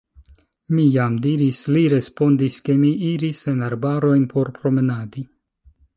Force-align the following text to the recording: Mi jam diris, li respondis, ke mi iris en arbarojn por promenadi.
Mi 0.77 0.85
jam 0.95 1.17
diris, 1.25 1.59
li 1.75 1.83
respondis, 1.93 2.57
ke 2.69 2.77
mi 2.85 2.91
iris 3.11 3.45
en 3.55 3.61
arbarojn 3.69 4.27
por 4.33 4.53
promenadi. 4.57 5.29